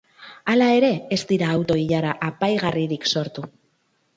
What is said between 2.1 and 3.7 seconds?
aipagarririk sortu.